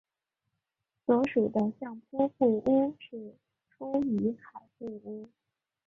[1.05, 3.37] 所属的相扑部屋是
[3.69, 5.29] 出羽海部屋。